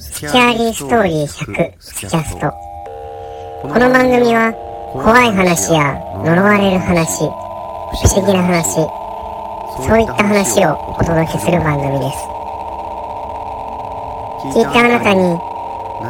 [0.00, 2.50] スキャーリーストーリー100スキャスト。
[3.60, 4.50] この番組は
[4.94, 5.92] 怖い話や
[6.24, 7.28] 呪われる話不
[8.08, 8.80] 思議な話
[9.86, 12.16] そういった話をお届けする番組です。
[14.56, 15.20] 聞いたあなたに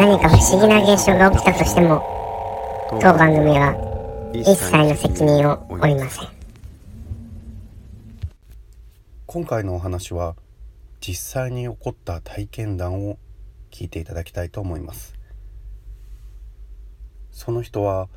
[0.00, 2.02] 何か不思議な現象が起きたとしても
[3.02, 3.76] 当番組は
[4.32, 6.28] 一切の責任を負いません。
[9.26, 10.36] 今回のお話は
[11.06, 13.18] 実際に起こった体験談を
[13.74, 15.14] 聞いていただきたいと思います。
[17.32, 18.08] その人は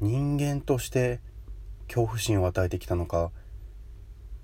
[0.00, 1.20] 人間として
[1.86, 3.30] 恐怖心を与えてきたのか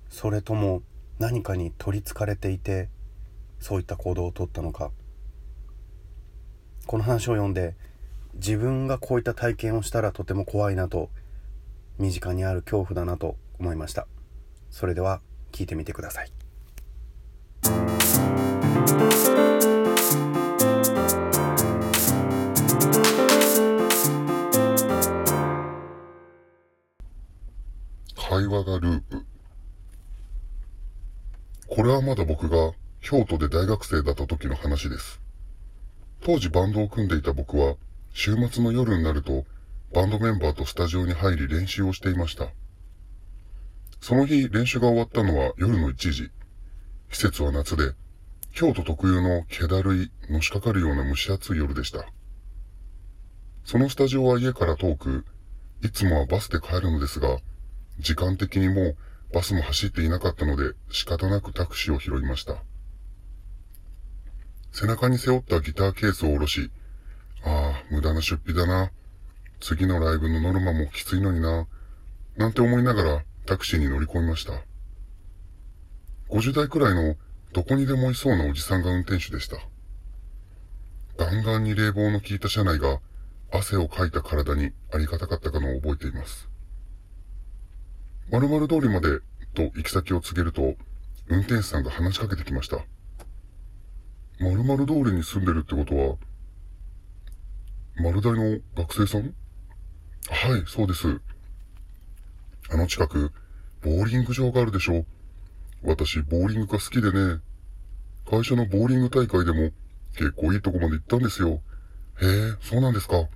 [0.09, 0.81] それとも
[1.19, 2.87] 何かに取りつかれていて
[3.59, 4.91] そういった行動をとったのか。
[6.87, 7.75] この話を読んで
[8.35, 11.09] 自分がこういった体験をしたらとても怖いなと
[11.97, 14.07] 身近にある恐怖だなと思いました。
[14.69, 18.02] それでは聞いてみてください。
[31.93, 35.21] はまだ僕が京都で大学生だった時の話です。
[36.21, 37.75] 当時バンドを組んでいた僕は、
[38.13, 39.45] 週末の夜になると、
[39.93, 42.47] バンドメンバーとスタジオに入り練習をしていました。
[44.01, 46.31] その日練習が終わったのは夜の1時。
[47.11, 47.93] 季節は夏で、
[48.53, 52.05] 京都特有の気だるい、のしかかるような蒸し暑い夜でした。
[53.65, 55.25] そのスタジオは家から遠く、
[55.83, 57.37] いつもはバスで帰るのですが、
[57.99, 58.97] 時間的にもう
[59.33, 62.57] バスも走っていなかったので仕方なくタクシーを拾いました。
[64.71, 66.71] 背中に背負ったギターケースを下ろし、
[67.43, 68.91] ああ、無駄な出費だな。
[69.59, 71.67] 次のライブのノルマもきついのにな。
[72.37, 74.53] なんて思いながらタクシーに乗り込みました。
[76.29, 77.15] 50代くらいの
[77.53, 79.57] どこにでもいそうなおじさんが運転手でした。
[81.17, 82.99] ガンガンに冷房の効いた車内が
[83.51, 86.52] 汗をかいた体にありがたかったかのを覚えています。
[88.31, 89.19] 〇〇通りまで
[89.53, 90.75] と行き先を告げると、
[91.27, 92.77] 運転手さんが話しかけてきました。
[94.39, 96.15] 〇〇通りに住んでるってことは、
[97.97, 99.35] 丸大の学生さん？
[100.29, 101.19] はい、そうです。
[102.71, 103.31] あの近く、
[103.83, 105.05] ボーリング場があるでしょ。
[105.83, 107.41] 私、ボーリングが好きでね。
[108.29, 109.71] 会社のボーリング大会でも
[110.15, 111.61] 結構いいとこまで行ったんですよ。
[112.21, 113.27] へえ、そうなんですか。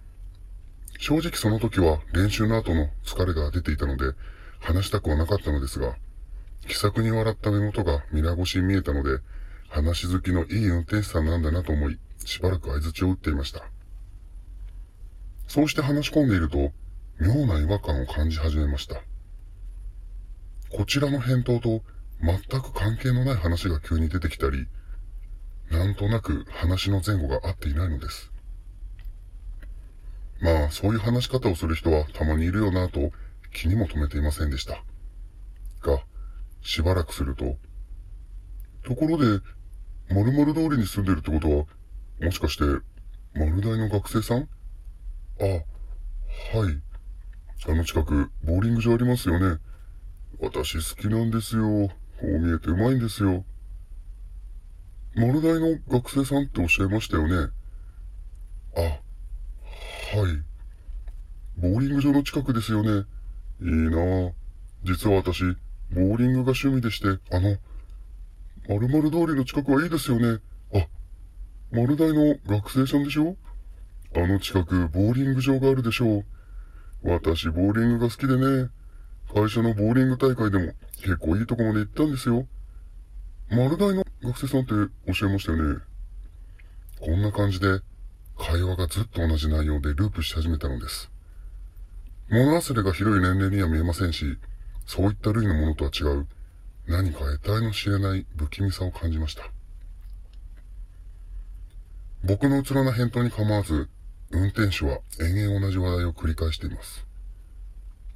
[0.99, 4.13] 正直その時は練習の後の疲れが出ていたので、
[4.59, 5.95] 話したくはなかったのですが、
[6.67, 9.19] 気さくに笑った目元が皆越しに見えたので、
[9.69, 13.63] 話好きのいい運転手さんなんだなと思い、しばらく合図を打っていました。
[15.47, 16.71] そうして話し込んでいると、
[17.19, 19.01] 妙な違和感を感じ始めました。
[20.69, 21.81] こちらの返答と
[22.21, 24.67] 全く関係のない話が急に出てきたり、
[25.71, 28.31] なんとなく話の前後が合っていないのです。
[30.41, 33.11] まあ、そういう話し方をする人はたまにいるよなと
[33.53, 34.83] 気にも留めていませんでした。
[35.81, 36.01] が、
[36.61, 37.57] しばらくすると、
[38.83, 39.41] ところで、
[40.09, 41.65] 〇〇通りに住んでるってことは、
[42.25, 42.63] もしかして、
[43.33, 44.47] 丸大の学生さん？
[45.39, 46.81] あ、はい。
[47.69, 49.59] あの近く、ボーリング場ありますよね。
[50.39, 51.63] 私好きなんですよ。
[51.89, 51.93] こ
[52.23, 53.45] う見えてうまいんですよ。
[55.15, 57.51] 丸大の学生さんっておっしゃいましたよね。
[58.75, 58.99] あ、は
[60.29, 60.43] い。
[61.57, 63.05] ボーリング場の近くですよね。
[63.61, 64.33] いいなぁ。
[64.83, 65.43] 実は私、
[65.91, 67.57] ボーリングが趣味でして、あの、
[68.67, 70.41] 〇〇通りの近くはいいですよね。
[70.73, 70.87] あ、
[71.71, 73.35] 丸大の学生さんでしょ？
[74.15, 76.25] あの近く、ボーリング場があるでしょう。
[77.03, 78.69] 私、ボーリングが好きでね、
[79.33, 82.47] 会社のボーリング大会でも結構いいとこまで行ったんですよ。
[83.49, 84.73] 丸大の学生さんって
[85.07, 85.79] おっしゃいましたよね。
[86.99, 87.81] こんな感じで、
[88.37, 91.11] 会話がずっと同じ内容でループし始めたのです。
[92.29, 94.37] 物忘れが広い年齢には見えませんし、
[94.85, 96.27] そういった類のものとは違う、
[96.87, 99.43] 何か得体の知れない不気味さを感じました。
[102.23, 103.89] 僕のうつろな返答に構わず、
[104.31, 107.05] 運転手は延々同じ話題を繰り返しています。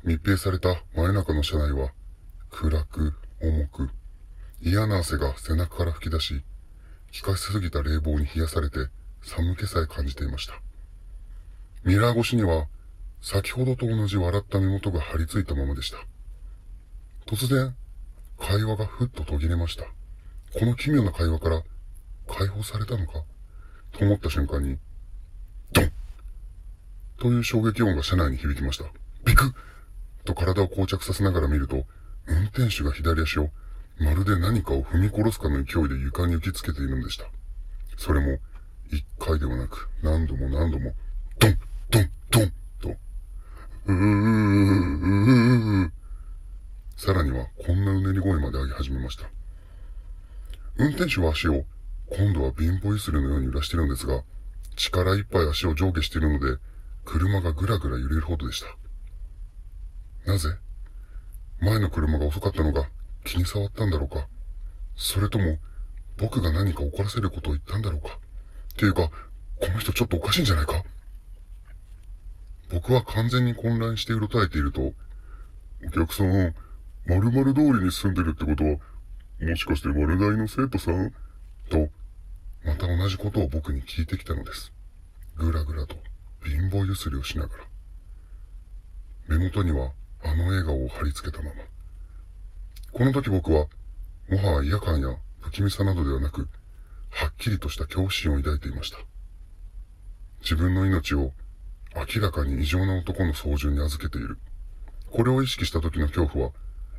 [0.03, 1.91] 密閉された真夜中の車内は、
[2.49, 3.89] 暗く、重く、
[4.61, 6.43] 嫌な汗が背中から吹き出し、
[7.23, 8.87] 効かしすぎた冷房に冷やされて
[9.21, 10.53] 寒気さえ感じていました。
[11.83, 12.67] ミラー越しには
[13.21, 15.97] 先ほどと同じ笑った目元が張り付いたままでした。
[17.27, 17.75] 突然、
[18.39, 19.83] 会話がふっと途切れました。
[20.53, 21.63] この奇妙な会話から
[22.27, 23.23] 解放されたのか？
[23.91, 24.77] と思った瞬間に、
[25.71, 25.91] ドン
[27.19, 28.85] という衝撃音が車内に響きました。
[29.23, 29.53] ビクッ
[30.25, 31.85] と体を膠着させながら見ると、
[32.25, 33.49] 運転手が左足を
[33.99, 37.25] まるで何かを踏み殺すかの勢いで床に打ちつけているんでした。
[37.97, 38.39] それも、
[38.91, 40.93] 一回ではなく何度も何度も、
[41.39, 41.59] ドン、
[46.97, 49.29] さらにはこんなうねり声まで上げ始めました。
[50.77, 51.65] 運転手は足を
[52.09, 54.23] 今度は貧乏ゆすりのように揺らしてるんですが、
[54.75, 56.59] 力いっぱい足を上下しているので、
[57.05, 58.67] 車がぐらぐら揺れるほどでした。
[60.31, 60.49] なぜ？
[61.59, 62.87] 前の車が遅かったのが
[63.25, 64.27] 気に障ったんだろうか？
[64.95, 65.57] それとも、
[66.17, 68.19] 僕が何か怒らせることを言ったんだろうか？
[68.73, 69.09] っていうか、
[69.59, 70.83] この人ちょっとおかしいんじゃないか？
[72.71, 74.93] 僕は完全に混乱してうろたえていると、
[75.85, 76.55] お客さん、
[77.05, 78.77] 〇〇通りに住んでるってことは、
[79.41, 81.11] もしかして丸大の生徒さん？
[81.69, 81.89] と、
[82.63, 84.71] また同じことを僕に聞いてきたのです。
[85.35, 85.95] ぐらぐらと
[86.45, 87.63] 貧乏ゆすりをしながら。
[89.27, 89.91] 目元には
[90.23, 91.63] あの笑顔を貼り付けたまま。
[92.91, 93.67] この時僕は、
[94.29, 96.47] もはや嫌感や不気味さなどではなく、
[97.09, 98.97] はっきりとした恐怖心を抱いていました。
[100.41, 101.33] 自分の命を
[101.95, 104.37] 明らかに異常な男の操縦に預けている。
[105.11, 106.53] これを意識した時の恐怖は、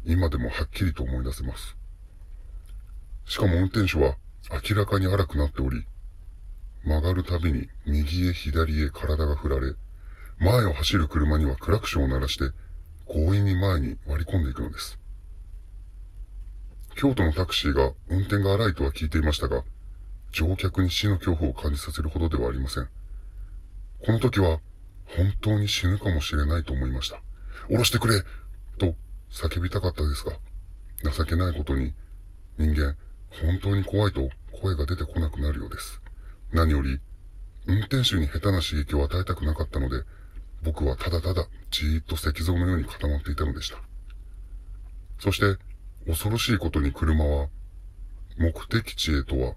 [0.05, 1.77] 今でもはっきりと思い出せます。
[3.25, 4.17] しかも運転手は
[4.69, 5.87] 明らかに荒くなっており、
[6.85, 9.75] 曲がるたびに右へ左へ体が振られ、
[10.39, 12.51] 前を走る車にはクラクションを鳴らして
[13.07, 14.99] 強引に前に割り込んでいくのです。
[16.97, 19.63] 京都のタクシーが運転が荒いとは聞いていましたが、
[20.33, 22.89] 乗客に死の恐怖を感じさせるほどではありません。
[24.05, 24.61] この時は
[25.17, 27.21] 本当に死ぬかもしれないと思いました。
[27.69, 28.23] 降ろしてくれ
[28.79, 28.95] と
[29.31, 30.33] 叫びたかったですが、
[31.11, 31.95] 情けないことに
[32.59, 32.97] 人間
[33.31, 34.29] 本当に怖いと
[34.61, 36.01] 声が出てこなくなるようです。
[36.53, 37.01] 何より、
[37.67, 40.05] 運転手に下手な刺激を与えたくなかったので、
[40.63, 43.79] 僕はただただじーっと石像のように固まっていたのでした。
[45.19, 45.59] そして、
[46.07, 47.49] 恐ろしいことに車は、
[48.39, 49.55] 目的地へとは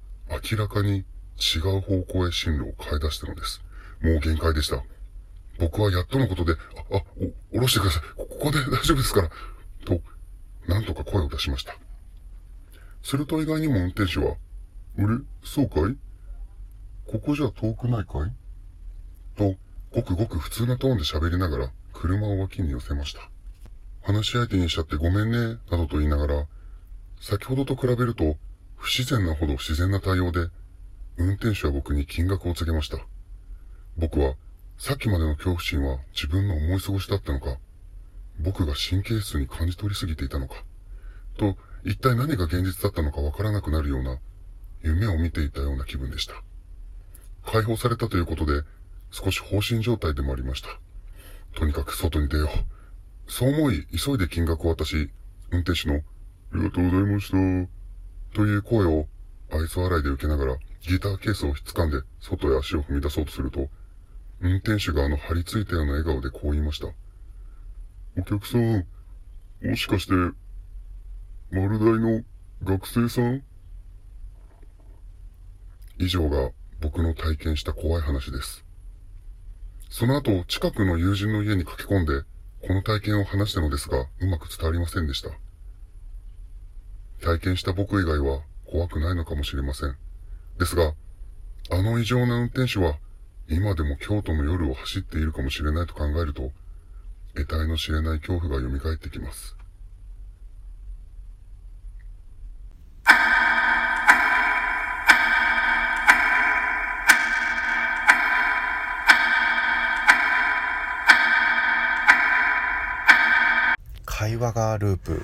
[0.52, 1.06] 明らかに
[1.38, 3.62] 違う方向へ進路を変え出したのです。
[4.02, 4.84] もう限界でした。
[5.60, 6.54] 僕はやっとのことで、
[6.92, 7.02] あ、あ、
[7.52, 8.02] お、降ろしてください。
[8.18, 9.30] ここで大丈夫ですから。
[9.86, 10.02] と、
[10.68, 11.76] なんとか声を出しました。
[13.04, 14.36] すると意外にも運転手は、
[14.98, 15.08] あれ？
[15.44, 15.96] そうかい？
[17.08, 18.32] ここじゃ遠くないかい？
[19.38, 19.56] と、
[19.94, 23.30] ごくごく普通なトーンで喋りながら、車を脇に寄せました。
[24.02, 26.48] 話し相手にしちゃってごめんね、などと言いながら、
[27.22, 28.38] 先ほどと比べると、
[28.76, 30.50] 不自然なほど自然な対応で、
[31.18, 32.98] 運転手は僕に金額を告げました。
[33.98, 34.36] 僕は、
[34.78, 37.58] さっきまでの恐怖心は自分の思い過ごしだったのか、
[38.40, 40.64] 僕が神経質に感じ取りすぎていたのか、
[41.38, 44.20] と一体何が現実だったのかわからなくなるような、
[44.82, 46.44] 夢を見ていたような気分でした。
[47.46, 48.64] 解放されたということで、
[49.12, 50.68] 少し放心状態でもありました。
[51.54, 53.32] とにかく外に出よう。
[53.32, 55.10] そう思い、急いで金額を渡し、
[55.52, 56.00] 運転手の、あ
[56.56, 57.38] りがとうございました。
[58.36, 59.08] という声を
[59.52, 63.70] 愛想笑いで受けながら、ギターケースを掴んで、外へ足を踏み出そうとすると、
[64.42, 66.88] 運転手があの張り付いたような笑顔でこう言いました。
[68.18, 68.86] お客さん、
[69.64, 70.14] もしかして、
[71.52, 72.24] 丸大の
[72.64, 73.44] 学生さん？
[75.98, 76.52] 以上が
[76.82, 78.66] 僕の体験した怖い話です。
[79.90, 82.24] その後、近くの友人の家に駆け込んで、
[82.68, 85.30] この体験を話したのですが、うまく伝わりませんでした。
[87.22, 89.96] 体験した僕以外は怖くないのかもしれません。
[90.60, 90.94] ですが、
[91.72, 92.98] あの異常な運転手は、
[93.48, 96.52] 今でも京都の夜を走っているかもしれないと考えると、
[97.36, 99.56] 得体の知れない恐怖が蘇ってきます。
[114.06, 115.24] 会話がループ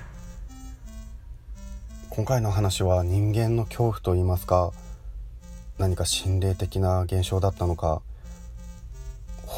[2.12, 4.74] 今回の話は人間の恐怖といいますか
[5.80, 8.04] 何か心霊的な現象だったのか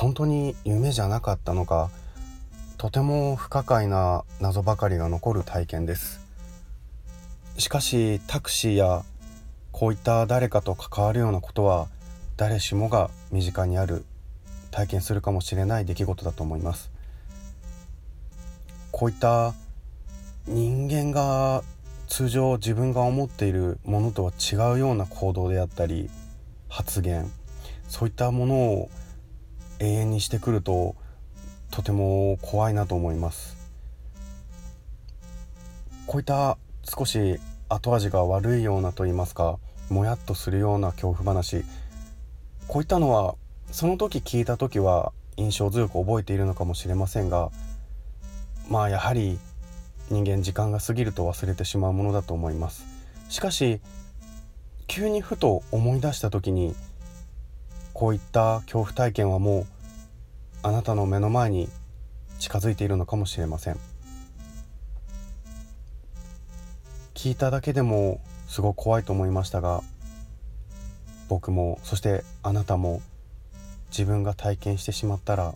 [0.03, 1.89] 本当に夢じゃなかったのか
[2.77, 6.19] とても不可解な謎ばかりが残る体験です。
[7.57, 9.05] しかしタクシーや
[9.71, 11.87] こういった誰かと関わるようなことは
[12.35, 14.03] 誰しもが身近にある
[14.71, 16.91] 体験するかもしれない出来事だと思います。
[18.91, 19.53] こういった
[20.47, 21.63] 人間が
[22.09, 26.09] 通常自分が思っているものとは違うような行動であったり
[26.67, 27.31] 発言
[27.87, 28.89] そういったものを
[29.83, 30.95] 永遠にしてくると
[31.69, 33.57] とても怖いなと思います。
[36.07, 37.37] こういった少し
[37.67, 39.59] 後味が悪いようなと言いますか
[39.89, 41.65] もやっとするような恐怖話。
[42.69, 43.35] こういったのは
[43.71, 47.51] その時聞いた時は印象強く覚えているのかもしれませんが
[48.69, 49.37] まあやはり
[50.09, 52.85] 人間時間が過ぎると忘れてしまうものだと思います。
[53.27, 53.81] しかし
[54.87, 56.73] 急にふと思い出した時に
[57.93, 59.72] こういった恐怖体験はもう
[60.65, 61.67] あなたの目の前に
[62.39, 63.77] 近づいているのかもしれません。
[67.13, 69.83] 聞いただけでもすごく怖いと思いましたが
[71.27, 73.01] 僕もそしてあなたも
[73.89, 75.53] 自分が体験してしまったら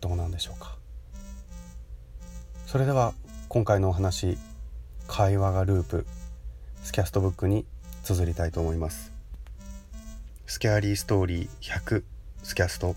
[0.00, 0.76] どうなんでしょうか。
[2.66, 3.12] それでは
[3.48, 4.38] 今回のお話
[5.08, 6.06] 会話がループ
[6.84, 7.66] スキャストブックに
[8.04, 9.12] 綴りたいと思います。
[10.46, 12.11] スキャーリーストーリー100
[12.42, 12.96] スキャスト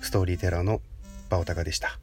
[0.00, 0.80] ストーリーテラーの
[1.28, 1.98] バオタカでした。